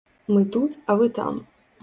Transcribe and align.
Мы 0.27 0.45
тут, 0.45 0.79
а 0.87 0.95
вы 0.95 1.09
там. 1.19 1.41